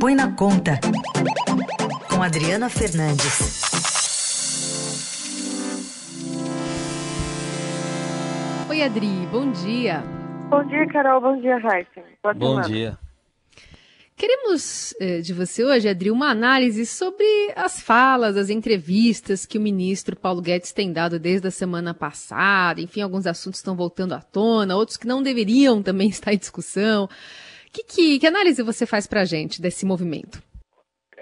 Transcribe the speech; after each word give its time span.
Põe 0.00 0.14
na 0.14 0.32
Conta, 0.34 0.80
com 2.08 2.22
Adriana 2.22 2.70
Fernandes. 2.70 3.60
Oi, 8.70 8.82
Adri, 8.82 9.28
bom 9.30 9.52
dia. 9.52 10.02
Bom 10.48 10.64
dia, 10.64 10.86
Carol. 10.86 11.20
Bom 11.20 11.38
dia, 11.38 11.58
Raíssa. 11.58 12.02
Bom 12.22 12.32
semana. 12.32 12.62
dia. 12.62 12.98
Queremos 14.16 14.94
eh, 14.98 15.20
de 15.20 15.34
você 15.34 15.62
hoje, 15.62 15.86
Adri, 15.86 16.10
uma 16.10 16.30
análise 16.30 16.86
sobre 16.86 17.26
as 17.54 17.82
falas, 17.82 18.38
as 18.38 18.48
entrevistas 18.48 19.44
que 19.44 19.58
o 19.58 19.60
ministro 19.60 20.16
Paulo 20.16 20.40
Guedes 20.40 20.72
tem 20.72 20.90
dado 20.94 21.18
desde 21.18 21.48
a 21.48 21.50
semana 21.50 21.92
passada. 21.92 22.80
Enfim, 22.80 23.02
alguns 23.02 23.26
assuntos 23.26 23.60
estão 23.60 23.76
voltando 23.76 24.14
à 24.14 24.22
tona, 24.22 24.76
outros 24.76 24.96
que 24.96 25.06
não 25.06 25.22
deveriam 25.22 25.82
também 25.82 26.08
estar 26.10 26.32
em 26.32 26.38
discussão. 26.38 27.06
Que, 27.72 27.84
que, 27.84 28.18
que 28.18 28.26
análise 28.26 28.62
você 28.62 28.84
faz 28.84 29.06
para 29.06 29.20
a 29.20 29.24
gente 29.24 29.62
desse 29.62 29.86
movimento? 29.86 30.42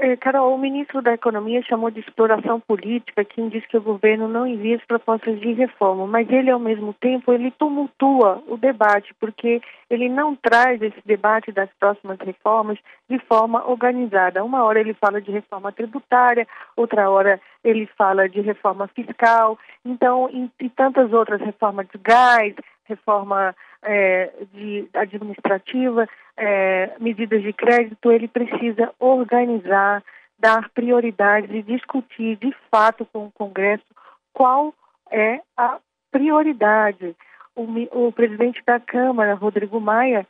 É, 0.00 0.16
Carol, 0.16 0.54
o 0.54 0.58
ministro 0.58 1.02
da 1.02 1.12
Economia 1.12 1.60
chamou 1.62 1.90
de 1.90 1.98
exploração 1.98 2.60
política 2.60 3.24
quem 3.24 3.48
diz 3.48 3.66
que 3.66 3.76
o 3.76 3.82
governo 3.82 4.28
não 4.28 4.46
envia 4.46 4.76
as 4.76 4.84
propostas 4.84 5.40
de 5.40 5.52
reforma, 5.54 6.06
mas 6.06 6.30
ele, 6.30 6.52
ao 6.52 6.60
mesmo 6.60 6.94
tempo, 6.94 7.32
ele 7.32 7.50
tumultua 7.50 8.40
o 8.46 8.56
debate, 8.56 9.12
porque 9.18 9.60
ele 9.90 10.08
não 10.08 10.36
traz 10.36 10.80
esse 10.80 11.00
debate 11.04 11.50
das 11.50 11.68
próximas 11.80 12.16
reformas 12.20 12.78
de 13.10 13.18
forma 13.26 13.68
organizada. 13.68 14.44
Uma 14.44 14.62
hora 14.62 14.78
ele 14.78 14.94
fala 14.94 15.20
de 15.20 15.32
reforma 15.32 15.72
tributária, 15.72 16.46
outra 16.76 17.10
hora 17.10 17.40
ele 17.64 17.88
fala 17.98 18.28
de 18.28 18.40
reforma 18.40 18.86
fiscal, 18.94 19.58
então, 19.84 20.30
e, 20.60 20.68
tantas 20.70 21.12
outras 21.12 21.40
reformas 21.40 21.88
de 21.92 21.98
gás, 21.98 22.54
reforma 22.84 23.52
é, 23.82 24.32
de 24.52 24.88
administrativa, 24.94 26.08
é, 26.36 26.92
medidas 26.98 27.42
de 27.42 27.52
crédito, 27.52 28.10
ele 28.10 28.28
precisa 28.28 28.92
organizar, 28.98 30.02
dar 30.38 30.68
prioridades 30.70 31.50
e 31.50 31.62
discutir 31.62 32.36
de 32.36 32.54
fato 32.70 33.04
com 33.06 33.26
o 33.26 33.32
Congresso 33.32 33.84
qual 34.32 34.74
é 35.10 35.40
a 35.56 35.78
prioridade. 36.10 37.16
O, 37.56 38.06
o 38.06 38.12
presidente 38.12 38.62
da 38.64 38.78
Câmara, 38.78 39.34
Rodrigo 39.34 39.80
Maia, 39.80 40.26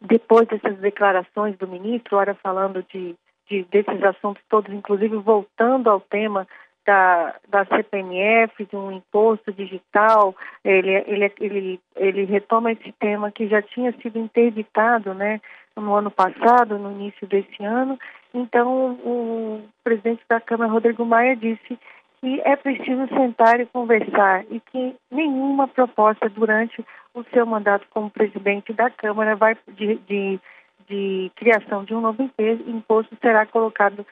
depois 0.00 0.46
dessas 0.48 0.76
declarações 0.78 1.56
do 1.56 1.66
ministro, 1.66 2.16
ora 2.18 2.34
falando 2.34 2.84
de, 2.92 3.14
de 3.48 3.64
desses 3.64 4.02
assuntos 4.02 4.42
todos, 4.48 4.72
inclusive 4.72 5.16
voltando 5.16 5.88
ao 5.88 6.00
tema 6.00 6.46
da, 6.86 7.34
da 7.48 7.64
CPMF, 7.64 8.64
de 8.64 8.76
um 8.76 8.92
imposto 8.92 9.52
digital, 9.52 10.34
ele, 10.64 10.90
ele, 11.06 11.32
ele, 11.40 11.80
ele 11.96 12.24
retoma 12.24 12.72
esse 12.72 12.92
tema 12.92 13.30
que 13.30 13.48
já 13.48 13.62
tinha 13.62 13.92
sido 14.00 14.18
interditado 14.18 15.14
né, 15.14 15.40
no 15.76 15.94
ano 15.94 16.10
passado, 16.10 16.78
no 16.78 16.92
início 16.92 17.26
desse 17.26 17.62
ano. 17.64 17.98
Então, 18.32 18.92
o 19.04 19.62
presidente 19.82 20.22
da 20.28 20.40
Câmara, 20.40 20.70
Rodrigo 20.70 21.04
Maia, 21.04 21.36
disse 21.36 21.78
que 22.20 22.40
é 22.44 22.56
preciso 22.56 23.06
sentar 23.08 23.60
e 23.60 23.66
conversar 23.66 24.44
e 24.50 24.60
que 24.60 24.96
nenhuma 25.10 25.68
proposta 25.68 26.28
durante 26.28 26.84
o 27.14 27.22
seu 27.32 27.44
mandato 27.46 27.86
como 27.90 28.10
presidente 28.10 28.72
da 28.72 28.90
Câmara 28.90 29.36
vai 29.36 29.56
de, 29.68 29.96
de, 29.96 30.40
de 30.88 31.30
criação 31.36 31.84
de 31.84 31.94
um 31.94 32.00
novo 32.00 32.30
imposto 32.66 33.16
será 33.20 33.46
colocado 33.46 34.06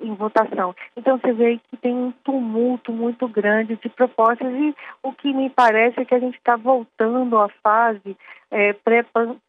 em 0.00 0.14
votação. 0.14 0.74
Então 0.96 1.18
você 1.18 1.32
vê 1.32 1.58
que 1.70 1.76
tem 1.76 1.94
um 1.94 2.12
tumulto 2.24 2.92
muito 2.92 3.26
grande 3.28 3.76
de 3.76 3.88
propostas 3.88 4.52
e 4.52 4.74
o 5.02 5.12
que 5.12 5.32
me 5.32 5.50
parece 5.50 6.00
é 6.00 6.04
que 6.04 6.14
a 6.14 6.18
gente 6.18 6.36
está 6.36 6.56
voltando 6.56 7.38
à 7.38 7.48
fase 7.62 8.16
é, 8.50 8.74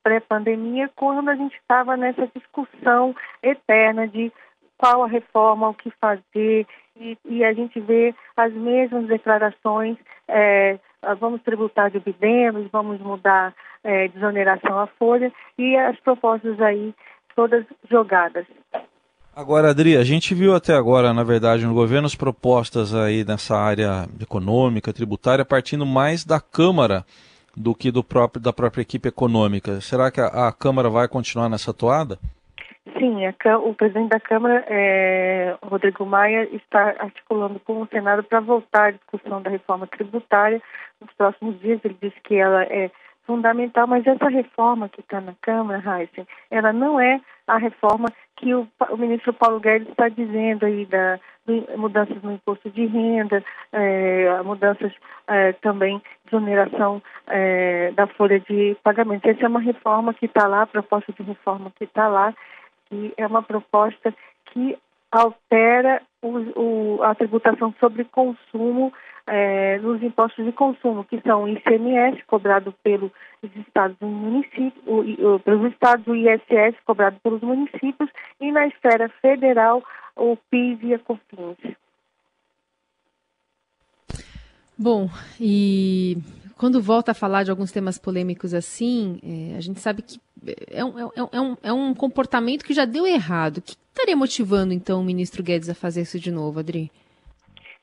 pré-pandemia, 0.04 0.90
quando 0.96 1.30
a 1.30 1.36
gente 1.36 1.56
estava 1.56 1.96
nessa 1.96 2.28
discussão 2.36 3.16
eterna 3.44 4.08
de 4.08 4.32
qual 4.78 5.04
a 5.04 5.08
reforma, 5.08 5.70
o 5.70 5.74
que 5.74 5.92
fazer, 6.00 6.68
e, 6.96 7.18
e 7.26 7.44
a 7.44 7.54
gente 7.54 7.80
vê 7.80 8.14
as 8.36 8.54
mesmas 8.54 9.08
declarações, 9.08 9.98
é, 10.28 10.80
vamos 11.20 11.42
tributar 11.42 11.90
dividendos, 11.90 12.70
vamos 12.72 13.00
mudar 13.00 13.54
é, 13.84 14.08
desoneração 14.08 14.80
à 14.80 14.88
folha, 14.88 15.32
e 15.58 15.76
as 15.76 16.00
propostas 16.00 16.60
aí 16.62 16.94
todas 17.36 17.66
jogadas. 17.90 18.46
Agora, 19.38 19.70
Adri, 19.70 19.96
a 19.96 20.04
gente 20.04 20.34
viu 20.34 20.56
até 20.56 20.74
agora, 20.74 21.14
na 21.14 21.24
verdade, 21.24 21.64
no 21.64 21.72
governo 21.76 22.08
as 22.08 22.16
propostas 22.16 22.96
aí 22.96 23.24
nessa 23.24 23.56
área 23.56 24.08
econômica, 24.20 24.92
tributária, 24.92 25.46
partindo 25.46 25.86
mais 25.86 26.26
da 26.26 26.42
Câmara 26.42 27.06
do 27.56 27.76
que 27.76 27.92
do 27.92 28.04
próprio, 28.04 28.42
da 28.42 28.52
própria 28.52 28.82
equipe 28.82 29.08
econômica. 29.08 29.80
Será 29.80 30.10
que 30.10 30.20
a, 30.20 30.48
a 30.48 30.52
Câmara 30.52 30.90
vai 30.90 31.08
continuar 31.08 31.50
nessa 31.50 31.72
toada? 31.72 32.18
Sim, 32.98 33.28
a, 33.28 33.60
o 33.60 33.76
presidente 33.76 34.10
da 34.10 34.20
Câmara, 34.20 34.66
é, 34.68 35.56
Rodrigo 35.62 36.04
Maia, 36.04 36.50
está 36.52 36.96
articulando 36.98 37.60
com 37.60 37.84
o 37.84 37.88
Senado 37.90 38.24
para 38.24 38.40
voltar 38.40 38.88
à 38.88 38.92
discussão 38.92 39.40
da 39.40 39.52
reforma 39.52 39.86
tributária 39.86 40.60
nos 41.00 41.14
próximos 41.14 41.60
dias. 41.60 41.80
Ele 41.86 41.96
disse 42.02 42.20
que 42.24 42.34
ela 42.34 42.64
é 42.64 42.90
fundamental, 43.28 43.86
mas 43.86 44.08
essa 44.08 44.30
reforma 44.30 44.88
que 44.88 45.02
está 45.02 45.20
na 45.20 45.34
Câmara, 45.42 45.84
Heisen, 45.86 46.26
ela 46.50 46.72
não 46.72 47.00
é 47.00 47.20
a 47.46 47.58
reforma 47.58 48.08
que 48.38 48.56
o, 48.56 48.68
o, 48.90 48.98
ministro 48.98 49.34
Paulo 49.34 49.60
Guedes 49.60 49.90
está 49.90 50.08
dizendo 50.10 50.66
aí 50.66 50.86
da 50.86 51.20
mudanças 51.78 52.22
no 52.24 52.34
imposto 52.34 52.70
de 52.70 52.86
renda, 52.86 53.44
é, 53.72 54.42
mudanças 54.44 54.92
é, 55.28 55.54
também 55.54 56.02
de 56.28 56.36
oneração 56.36 57.02
é, 57.28 57.92
da 57.92 58.06
folha 58.06 58.40
de 58.40 58.76
pagamento. 58.84 59.26
Essa 59.30 59.46
é 59.46 59.48
uma 59.48 59.62
reforma 59.62 60.14
que 60.14 60.26
está 60.26 60.46
lá, 60.46 60.64
a 60.64 60.68
proposta 60.68 61.14
de 61.14 61.24
reforma 61.24 61.72
que 61.78 61.86
está 61.86 62.08
lá, 62.08 62.34
e 62.92 63.14
é 63.18 63.26
uma 63.26 63.42
proposta 63.42 64.14
que 64.48 64.78
altera 65.22 66.02
o, 66.22 66.98
o, 66.98 67.04
a 67.04 67.16
tributação 67.16 67.74
sobre 67.80 68.04
consumo 68.06 68.92
é, 69.28 69.78
nos 69.80 70.02
impostos 70.02 70.46
de 70.46 70.52
consumo, 70.54 71.04
que 71.04 71.22
são 71.22 71.44
o 71.44 71.50
ICMS, 71.50 72.24
cobrado 72.26 72.74
pelos 72.82 73.12
estados 73.56 73.98
e 74.02 74.06
municípios, 74.06 74.74
o, 74.86 75.40
pelos 75.40 75.72
estados, 75.72 76.08
o 76.08 76.16
ISS, 76.16 76.78
cobrado 76.86 77.20
pelos 77.22 77.42
municípios, 77.42 78.10
e 78.40 78.52
na 78.52 78.68
esfera 78.68 79.10
federal, 79.22 79.84
o 80.16 80.38
PIS 80.50 80.80
e 80.84 80.94
a 80.94 81.00
COFINS. 81.00 81.76
Bom, 84.78 85.10
e 85.42 86.18
quando 86.56 86.82
volta 86.82 87.12
a 87.12 87.16
falar 87.16 87.44
de 87.44 87.52
alguns 87.52 87.72
temas 87.72 87.98
polêmicos 87.98 88.54
assim, 88.54 89.20
é, 89.24 89.58
a 89.58 89.62
gente 89.62 89.80
sabe 89.80 90.04
que 90.04 90.20
é 90.70 90.86
um, 90.86 91.00
é, 91.00 91.12
é, 91.32 91.42
um, 91.42 91.58
é 91.64 91.74
um 91.74 91.94
comportamento 91.94 92.64
que 92.64 92.74
já 92.74 92.86
deu 92.86 93.06
errado. 93.06 93.62
Que 93.62 93.76
estaria 94.08 94.16
motivando, 94.16 94.74
então, 94.74 95.02
o 95.02 95.04
ministro 95.04 95.44
Guedes 95.44 95.70
a 95.70 95.76
fazer 95.76 96.02
isso 96.02 96.20
de 96.20 96.32
novo, 96.32 96.60
Adri? 96.60 96.90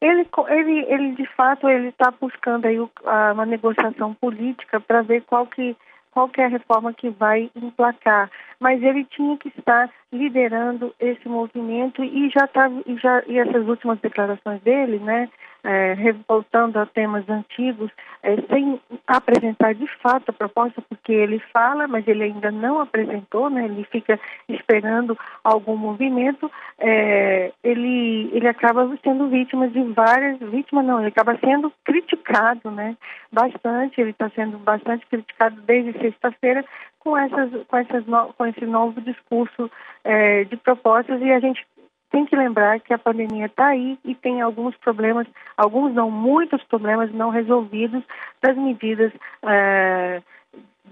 Ele, 0.01 0.27
ele, 0.49 0.85
ele 0.89 1.15
de 1.15 1.27
fato, 1.35 1.69
ele 1.69 1.89
está 1.89 2.11
buscando 2.11 2.67
aí 2.67 2.79
uma 2.79 3.47
negociação 3.47 4.15
política 4.15 4.81
para 4.81 5.03
ver 5.03 5.23
qual 5.23 5.47
que, 5.47 5.77
qual 6.11 6.29
que 6.29 6.41
é 6.41 6.47
a 6.47 6.49
reforma 6.49 6.93
que 6.93 7.11
vai 7.11 7.51
emplacar. 7.55 8.31
Mas 8.59 8.83
ele 8.83 9.05
tinha 9.05 9.37
que 9.37 9.49
estar 9.49 9.91
liderando 10.15 10.95
esse 11.01 11.29
movimento 11.29 12.03
e 12.03 12.31
já 12.31 12.47
tá, 12.47 12.71
e 12.87 12.97
já 12.97 13.23
e 13.27 13.39
essas 13.39 13.67
últimas 13.67 13.99
declarações 13.99 14.63
dele, 14.63 14.99
né, 15.01 15.29
é, 15.65 15.95
voltando 16.29 16.79
a 16.79 16.87
temas 16.87 17.29
antigos, 17.29 17.91
é, 18.23 18.37
sem 18.43 18.79
apresentar 19.07 19.75
de 19.75 19.87
fato 20.03 20.29
a 20.29 20.33
proposta, 20.33 20.83
porque 20.83 21.13
ele 21.13 21.39
fala, 21.53 21.89
mas 21.89 22.07
ele 22.07 22.23
ainda 22.23 22.51
não 22.51 22.81
apresentou, 22.81 23.49
né, 23.49 23.65
ele 23.65 23.85
fica 23.91 24.21
esperando 24.49 25.19
algum 25.43 25.77
movimento, 25.77 26.51
é, 26.79 27.51
ele, 27.65 28.31
ele 28.33 28.47
acaba 28.47 28.87
sendo 29.03 29.29
vítima 29.29 29.67
de 29.69 29.83
várias, 29.95 30.39
vítima 30.39 30.83
não, 30.83 31.01
ele 31.01 31.09
acaba 31.09 31.37
sendo 31.39 31.73
criticado, 31.83 32.71
né, 32.71 32.97
bastante, 33.33 34.01
ele 34.01 34.11
está 34.11 34.31
sendo 34.31 34.59
bastante 34.59 35.07
criticado 35.07 35.61
desde 35.63 35.99
sexta-feira 35.99 36.65
com, 37.05 37.17
essas, 37.17 37.51
com, 37.69 37.77
essas 37.77 38.05
com 38.37 38.47
esse 38.47 38.65
novo 38.65 39.01
discurso 39.01 39.71
é, 40.05 40.45
de 40.45 40.57
propostas 40.57 41.21
e 41.21 41.33
a 41.33 41.41
gente 41.41 41.67
tem 42.15 42.25
que 42.25 42.37
lembrar 42.37 42.79
que 42.79 42.95
a 42.95 42.99
pandemia 42.99 43.47
está 43.47 43.69
aí 43.69 43.99
e 44.05 44.15
tem 44.15 44.41
alguns 44.41 44.77
problemas, 44.77 45.27
alguns 45.57 45.93
não, 45.93 46.11
muitos 46.11 46.63
problemas 46.63 47.13
não 47.13 47.31
resolvidos 47.31 48.05
das 48.41 48.57
medidas 48.57 49.13
é, 49.43 50.23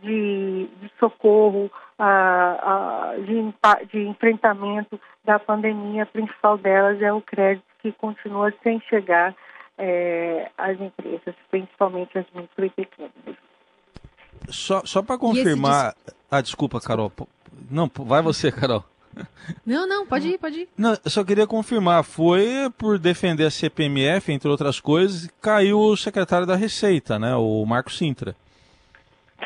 de, 0.03 0.69
de, 0.81 0.91
socorro, 0.99 1.71
de, 3.25 3.87
de 3.93 4.09
enfrentamento 4.09 5.01
da 5.25 5.39
pandemia. 5.39 6.03
A 6.03 6.07
principal 6.07 6.59
delas 6.59 7.01
é 7.01 7.13
o 7.13 7.21
crédito 7.21 7.65
que 7.81 7.93
continua 7.93 8.53
sem 8.65 8.81
chegar 8.81 9.33
é, 9.79 10.51
às 10.59 10.81
empresas, 10.81 11.37
principalmente 11.53 12.19
as 12.19 12.27
micro 12.35 12.65
e 12.65 12.71
pequenas. 12.71 13.13
Só, 14.49 14.83
só 14.85 15.03
para 15.03 15.19
confirmar. 15.19 15.95
Ah, 16.29 16.41
desculpa, 16.41 16.81
Carol. 16.81 17.13
Não, 17.71 17.89
vai 17.95 18.23
você, 18.23 18.51
Carol. 18.51 18.85
Não, 19.67 19.87
não, 19.87 20.07
pode 20.07 20.29
ir, 20.29 20.39
pode 20.39 20.61
ir. 20.61 20.69
Não, 20.77 20.93
eu 20.93 21.11
só 21.11 21.25
queria 21.25 21.47
confirmar, 21.47 22.05
foi 22.05 22.71
por 22.79 22.99
defender 22.99 23.45
a 23.45 23.51
CPMF, 23.51 24.33
entre 24.33 24.49
outras 24.49 24.81
coisas, 24.81 25.29
caiu 25.41 25.79
o 25.79 25.97
secretário 25.97 26.47
da 26.47 26.57
Receita, 26.57 27.19
né, 27.19 27.35
o 27.37 27.65
Marco 27.67 27.91
Sintra. 27.91 28.35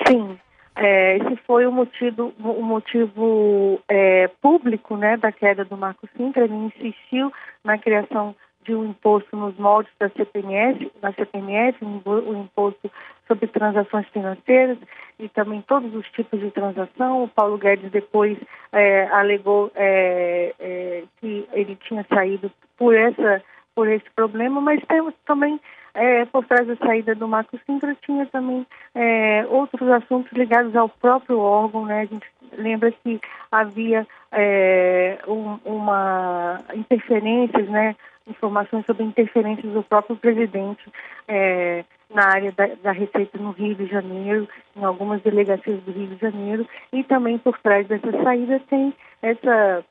Sim, 0.06 0.38
é, 0.76 1.16
esse 1.16 1.36
foi 1.46 1.66
o 1.66 1.72
motivo, 1.72 2.34
o 2.38 2.62
motivo 2.62 3.80
é, 3.88 4.28
público 4.42 4.96
né, 4.96 5.16
da 5.16 5.32
queda 5.32 5.64
do 5.64 5.76
Marco 5.76 6.06
Sintra. 6.16 6.44
Ele 6.44 6.54
insistiu 6.54 7.32
na 7.64 7.78
criação 7.78 8.36
de 8.66 8.74
um 8.74 8.84
imposto 8.84 9.36
nos 9.36 9.56
moldes 9.56 9.92
da 9.98 10.08
CPMS, 10.10 10.90
da 11.00 11.12
CPMS, 11.12 11.78
o 11.82 12.34
imposto 12.34 12.90
sobre 13.26 13.46
transações 13.46 14.06
financeiras 14.08 14.76
e 15.18 15.28
também 15.28 15.62
todos 15.62 15.94
os 15.94 16.06
tipos 16.10 16.40
de 16.40 16.50
transação. 16.50 17.24
O 17.24 17.28
Paulo 17.28 17.56
Guedes 17.56 17.90
depois 17.90 18.36
é, 18.72 19.06
alegou 19.08 19.70
é, 19.74 20.54
é, 20.58 21.02
que 21.20 21.48
ele 21.52 21.76
tinha 21.76 22.04
saído 22.12 22.50
por 22.76 22.94
essa 22.94 23.42
por 23.74 23.88
esse 23.88 24.08
problema, 24.16 24.58
mas 24.58 24.82
temos 24.86 25.12
também 25.26 25.60
é, 25.92 26.24
por 26.26 26.46
trás 26.46 26.66
da 26.66 26.76
saída 26.76 27.14
do 27.14 27.28
Marco 27.28 27.58
Sintra 27.66 27.94
tinha 28.02 28.24
também 28.26 28.66
é, 28.94 29.46
outros 29.50 29.86
assuntos 29.90 30.32
ligados 30.32 30.74
ao 30.74 30.88
próprio 30.88 31.38
órgão, 31.38 31.84
né? 31.84 32.00
A 32.00 32.04
gente 32.06 32.26
lembra 32.56 32.90
que 32.90 33.20
havia 33.52 34.06
é, 34.32 35.18
um, 35.28 35.58
uma 35.64 36.60
interferências, 36.74 37.68
né? 37.68 37.94
Informações 38.26 38.84
sobre 38.86 39.04
interferências 39.04 39.72
do 39.72 39.82
próprio 39.82 40.16
presidente 40.16 40.82
é, 41.28 41.84
na 42.12 42.24
área 42.24 42.52
da, 42.52 42.66
da, 42.82 42.92
Receita 42.92 43.38
no 43.38 43.52
Rio 43.52 43.74
de 43.74 43.86
Janeiro, 43.86 44.48
em 44.76 44.84
algumas 44.84 45.22
delegacias 45.22 45.80
do 45.82 45.92
Rio 45.92 46.08
de 46.08 46.16
Janeiro, 46.16 46.68
e 46.92 47.04
também 47.04 47.38
por 47.38 47.58
trás 47.58 47.86
dessa 47.86 48.10
saída 48.22 48.60
tem 48.68 48.92
essa, 49.22 49.84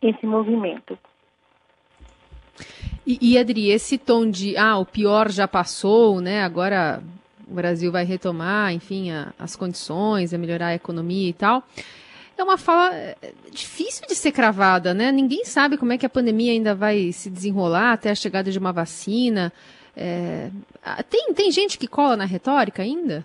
esse 0.00 0.26
movimento. 0.26 0.98
E, 3.06 3.18
e 3.20 3.38
Adri, 3.38 3.70
esse 3.70 3.98
tom 3.98 4.28
de 4.28 4.56
ah, 4.56 4.78
o 4.78 4.86
pior 4.86 5.30
já 5.30 5.46
passou, 5.46 6.20
né? 6.20 6.42
Agora 6.42 7.02
o 7.48 7.54
Brasil 7.54 7.92
vai 7.92 8.04
retomar, 8.04 8.72
enfim, 8.72 9.10
a, 9.10 9.32
as 9.38 9.54
condições, 9.54 10.34
a 10.34 10.38
melhorar 10.38 10.68
a 10.68 10.74
economia 10.74 11.28
e 11.28 11.32
tal. 11.32 11.62
É 12.38 12.42
uma 12.42 12.58
fala 12.58 12.94
é, 12.94 13.16
difícil 13.50 14.06
de 14.06 14.14
ser 14.14 14.30
cravada, 14.32 14.92
né? 14.92 15.10
Ninguém 15.10 15.44
sabe 15.44 15.76
como 15.78 15.92
é 15.92 15.98
que 15.98 16.04
a 16.04 16.10
pandemia 16.10 16.52
ainda 16.52 16.74
vai 16.74 17.10
se 17.12 17.30
desenrolar 17.30 17.92
até 17.92 18.10
a 18.10 18.14
chegada 18.14 18.50
de 18.50 18.58
uma 18.58 18.72
vacina. 18.72 19.52
É... 19.96 20.50
Tem, 21.08 21.32
tem 21.32 21.50
gente 21.50 21.78
que 21.78 21.86
cola 21.88 22.16
na 22.16 22.26
retórica 22.26 22.82
ainda? 22.82 23.24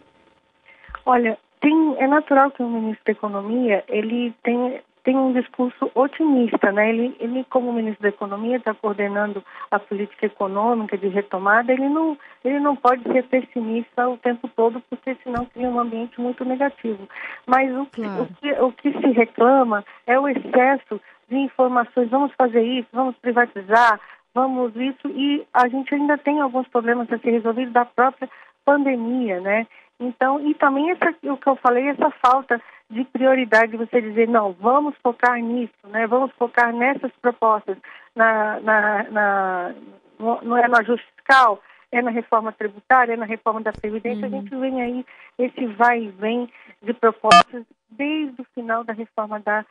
Olha, 1.06 1.38
tem, 1.60 1.96
é 2.00 2.08
natural 2.08 2.52
que 2.52 2.64
o 2.64 2.70
ministro 2.70 3.04
da 3.06 3.12
Economia 3.12 3.84
ele 3.90 4.34
tem, 4.44 4.80
tem 5.04 5.18
um 5.18 5.34
discurso 5.34 5.90
otimista, 5.96 6.72
né? 6.72 6.90
Ele, 6.90 7.16
ele 7.20 7.44
como 7.50 7.74
ministro 7.74 8.04
da 8.04 8.10
Economia 8.10 8.58
está 8.58 8.74
coordenando 8.74 9.44
a 9.70 9.80
política 9.80 10.26
econômica 10.26 10.98
de 10.98 11.08
retomada, 11.08 11.72
ele 11.72 11.90
não, 11.90 12.18
ele 12.44 12.60
não 12.60 12.76
pode 12.76 13.04
ser 13.04 13.24
pessimista 13.24 14.08
o 14.08 14.18
tempo 14.18 14.48
todo, 14.56 14.82
porque 14.90 15.16
senão 15.24 15.46
cria 15.46 15.68
um 15.68 15.80
ambiente 15.80 16.20
muito 16.22 16.46
negativo. 16.46 17.08
Mas 17.46 17.72
o, 17.76 17.86
claro. 17.88 18.24
o, 18.24 18.28
que, 18.36 18.52
o 18.54 18.72
que 18.72 18.92
se 18.92 19.12
reclama 19.12 19.84
é 20.06 20.20
o 20.20 20.28
excesso 20.28 21.02
de 21.30 21.38
informações, 21.38 22.10
vamos 22.10 22.34
fazer 22.34 22.62
isso, 22.62 22.90
vamos 22.92 23.16
privatizar, 23.18 24.00
vamos 24.34 24.76
isso, 24.76 25.08
e 25.08 25.46
a 25.54 25.68
gente 25.68 25.94
ainda 25.96 26.18
tem 26.18 26.42
alguns 26.42 26.68
problemas 26.68 27.12
a 27.12 27.18
ser 27.18 27.32
resolvidos 27.32 27.74
da 27.74 27.86
própria 27.86 28.30
pandemia, 28.66 29.40
né? 29.40 29.66
Então, 30.02 30.40
e 30.40 30.56
também 30.56 30.90
essa, 30.90 31.16
o 31.24 31.38
que 31.38 31.48
eu 31.48 31.56
falei, 31.58 31.90
essa 31.90 32.10
falta 32.26 32.60
de 32.90 33.06
prioridade, 33.06 33.78
você 33.78 34.02
dizer, 34.02 34.28
não, 34.28 34.52
vamos 34.54 34.96
focar 34.98 35.38
nisso, 35.40 35.88
né? 35.88 36.08
Vamos 36.08 36.32
focar 36.34 36.74
nessas 36.74 37.12
propostas, 37.22 37.78
na, 38.16 38.60
na, 38.62 39.04
na 39.04 39.76
não 40.20 40.58
é 40.58 40.68
no 40.68 40.78
ajuste 40.78 41.06
fiscal, 41.16 41.62
é 41.92 42.02
na 42.02 42.10
reforma 42.10 42.52
tributária, 42.52 43.14
é 43.14 43.18
na 43.18 43.26
reforma 43.26 43.62
da 43.62 43.72
Previdência. 43.72 44.28
Uhum. 44.28 44.38
A 44.38 44.42
gente 44.42 44.56
vem 44.56 44.82
aí 44.82 45.06
esse 45.38 45.66
vai 45.68 46.04
e 46.04 46.10
vem 46.10 46.50
de 46.82 46.94
propostas 46.94 47.64
desde 47.90 48.42
o 48.42 48.46
final 48.56 48.84
da 48.84 48.94
reforma 48.94 49.40
da, 49.40 49.64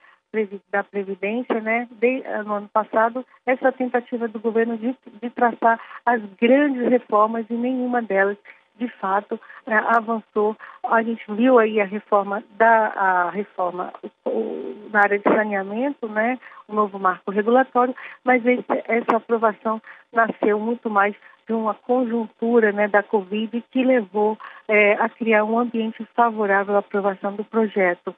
da 0.71 0.85
Previdência, 0.85 1.61
né? 1.61 1.89
De, 1.91 2.23
no 2.45 2.55
ano 2.55 2.69
passado, 2.69 3.27
essa 3.45 3.73
tentativa 3.73 4.29
do 4.29 4.39
governo 4.39 4.79
de, 4.79 4.97
de 5.21 5.31
traçar 5.31 5.81
as 6.07 6.23
grandes 6.41 6.89
reformas 6.89 7.47
e 7.51 7.55
nenhuma 7.55 8.01
delas 8.01 8.39
de 8.81 8.89
fato 8.89 9.39
é, 9.67 9.75
avançou. 9.75 10.57
A 10.83 11.03
gente 11.03 11.23
viu 11.29 11.59
aí 11.59 11.81
a 11.81 11.85
reforma 11.85 12.43
da 12.57 12.87
a 12.89 13.31
reforma 13.31 13.93
o, 14.25 14.89
na 14.91 15.01
área 15.01 15.19
de 15.19 15.25
saneamento, 15.25 16.09
né, 16.09 16.39
o 16.67 16.75
novo 16.75 16.99
marco 16.99 17.31
regulatório, 17.31 17.95
mas 18.25 18.45
esse, 18.45 18.65
essa 18.87 19.17
aprovação 19.17 19.81
nasceu 20.13 20.59
muito 20.59 20.89
mais 20.89 21.15
de 21.47 21.53
uma 21.53 21.75
conjuntura 21.75 22.73
né, 22.73 22.89
da 22.89 23.03
Covid 23.03 23.63
que 23.71 23.85
levou 23.85 24.39
é, 24.67 24.95
a 24.95 25.09
criar 25.09 25.45
um 25.45 25.59
ambiente 25.59 26.05
favorável 26.15 26.77
à 26.77 26.79
aprovação 26.79 27.35
do 27.35 27.45
projeto. 27.45 28.15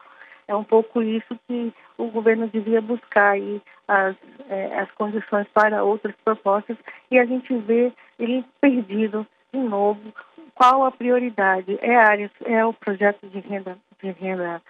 É 0.47 0.55
um 0.55 0.65
pouco 0.65 1.03
isso 1.03 1.39
que 1.47 1.73
o 1.97 2.09
governo 2.09 2.47
devia 2.49 2.81
buscar 2.81 3.33
aí 3.33 3.61
as, 3.89 4.17
é, 4.49 4.81
as 4.81 4.91
condições 4.93 5.47
para 5.55 5.83
outras 5.83 6.15
propostas 6.25 6.77
e 7.11 7.19
a 7.19 7.25
gente 7.25 7.55
vê 7.59 7.93
ele 8.19 8.45
perdido 8.61 9.27
de 9.53 9.61
novo 9.61 10.01
qual 10.55 10.85
a 10.85 10.91
prioridade? 10.91 11.79
É 11.81 11.97
área, 11.97 12.31
é 12.45 12.65
o 12.65 12.73
projeto 12.73 13.27
de 13.29 13.41
renda, 13.41 13.77
de 14.03 14.11
renda 14.13 14.63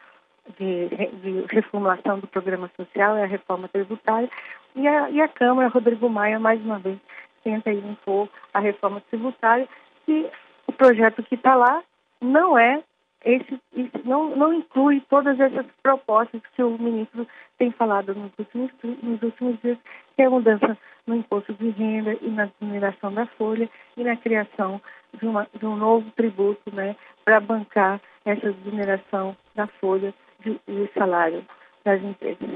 de, 0.59 0.89
de 0.89 1.47
reformulação 1.55 2.19
do 2.19 2.27
programa 2.27 2.71
social, 2.77 3.17
é 3.17 3.25
a 3.25 3.27
reforma 3.27 3.69
tributária, 3.69 4.31
e 4.75 4.87
a, 4.87 5.11
e 5.11 5.21
a 5.21 5.29
Câmara, 5.29 5.69
Rodrigo 5.69 6.09
Maia, 6.09 6.39
mais 6.39 6.61
uma 6.63 6.79
vez, 6.79 6.99
tenta 7.45 7.73
impor 7.73 8.29
a 8.53 8.61
reforma 8.61 9.03
tributária, 9.11 9.69
e 10.09 10.27
o 10.67 10.73
projeto 10.73 11.23
que 11.23 11.35
está 11.35 11.55
lá 11.55 11.83
não 12.21 12.59
é 12.59 12.83
esse, 13.25 13.61
esse, 13.77 14.05
não, 14.05 14.35
não 14.35 14.53
inclui 14.53 15.01
todas 15.09 15.39
essas 15.39 15.67
propostas 15.83 16.41
que 16.55 16.63
o 16.63 16.77
ministro 16.79 17.27
tem 17.57 17.71
falado 17.71 18.15
nos 18.15 18.33
últimos, 18.39 18.71
nos 19.03 19.23
últimos 19.23 19.61
dias, 19.61 19.79
que 20.17 20.23
é 20.23 20.27
a 20.27 20.31
mudança 20.31 20.77
no 21.07 21.17
imposto 21.17 21.53
de 21.55 21.71
renda 21.71 22.17
e 22.21 22.29
na 22.29 22.51
mineração 22.61 23.13
da 23.13 23.27
folha 23.27 23.69
e 23.97 24.03
na 24.03 24.17
criação 24.17 24.81
de, 25.19 25.27
uma, 25.27 25.47
de 25.59 25.67
um 25.67 25.77
novo 25.77 26.11
tributo 26.17 26.75
né, 26.75 26.97
para 27.25 27.41
bancar 27.41 28.01
essa 28.25 28.53
desoneração 28.53 29.37
da 29.55 29.67
folha 29.81 30.15
de, 30.45 30.61
de 30.67 30.91
salário 30.97 31.45
das 31.85 32.03
empresas. 32.03 32.49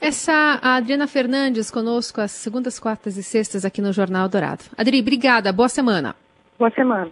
Essa 0.00 0.58
a 0.60 0.76
Adriana 0.76 1.06
Fernandes 1.06 1.70
conosco 1.70 2.20
às 2.20 2.32
segundas, 2.32 2.80
quartas 2.80 3.16
e 3.16 3.22
sextas 3.22 3.64
aqui 3.64 3.80
no 3.80 3.92
Jornal 3.92 4.28
Dourado. 4.28 4.64
Adri, 4.76 5.00
obrigada. 5.00 5.52
Boa 5.52 5.68
semana. 5.68 6.16
Boa 6.58 6.70
semana. 6.70 7.10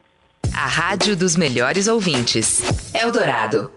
A 0.55 0.67
rádio 0.67 1.17
dos 1.17 1.37
melhores 1.37 1.87
ouvintes. 1.87 2.93
Eldorado. 2.95 3.71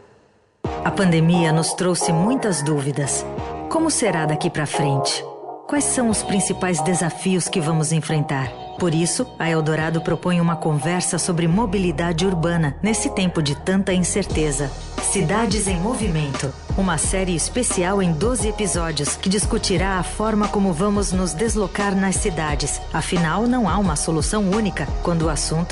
A 0.83 0.89
pandemia 0.89 1.51
nos 1.51 1.73
trouxe 1.73 2.11
muitas 2.11 2.63
dúvidas. 2.63 3.23
Como 3.69 3.91
será 3.91 4.25
daqui 4.25 4.49
para 4.49 4.65
frente? 4.65 5.23
Quais 5.67 5.85
são 5.85 6.09
os 6.09 6.21
principais 6.21 6.81
desafios 6.81 7.47
que 7.47 7.61
vamos 7.61 7.91
enfrentar? 7.91 8.51
Por 8.77 8.93
isso, 8.93 9.25
a 9.39 9.49
Eldorado 9.49 10.01
propõe 10.01 10.41
uma 10.41 10.57
conversa 10.57 11.17
sobre 11.17 11.47
mobilidade 11.47 12.25
urbana 12.25 12.75
nesse 12.81 13.09
tempo 13.09 13.41
de 13.41 13.55
tanta 13.55 13.93
incerteza. 13.93 14.69
Cidades 15.01 15.67
em 15.67 15.77
Movimento. 15.77 16.53
Uma 16.77 16.97
série 16.97 17.35
especial 17.35 18.01
em 18.01 18.11
12 18.11 18.47
episódios 18.47 19.15
que 19.15 19.29
discutirá 19.29 19.99
a 19.99 20.03
forma 20.03 20.47
como 20.47 20.73
vamos 20.73 21.11
nos 21.11 21.33
deslocar 21.33 21.95
nas 21.95 22.15
cidades. 22.15 22.81
Afinal, 22.91 23.47
não 23.47 23.69
há 23.69 23.77
uma 23.77 23.95
solução 23.95 24.49
única 24.49 24.87
quando 25.01 25.23
o 25.23 25.29
assunto 25.29 25.71